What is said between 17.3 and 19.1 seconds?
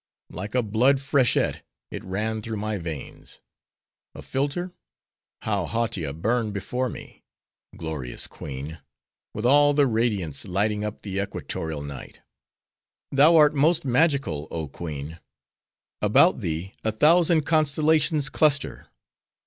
constellations cluster."